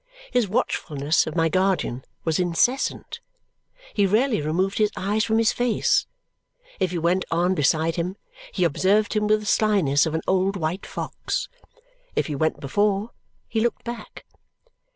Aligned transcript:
His 0.31 0.47
watchfulness 0.47 1.27
of 1.27 1.35
my 1.35 1.47
guardian 1.47 2.03
was 2.23 2.39
incessant. 2.39 3.19
He 3.93 4.07
rarely 4.07 4.41
removed 4.41 4.79
his 4.79 4.89
eyes 4.97 5.23
from 5.23 5.37
his 5.37 5.53
face. 5.53 6.07
If 6.79 6.89
he 6.89 6.97
went 6.97 7.23
on 7.29 7.53
beside 7.53 7.97
him, 7.97 8.15
he 8.51 8.63
observed 8.63 9.13
him 9.13 9.27
with 9.27 9.41
the 9.41 9.45
slyness 9.45 10.07
of 10.07 10.15
an 10.15 10.23
old 10.25 10.55
white 10.55 10.87
fox. 10.87 11.49
If 12.15 12.25
he 12.25 12.33
went 12.33 12.59
before, 12.59 13.11
he 13.47 13.61
looked 13.61 13.83
back. 13.83 14.25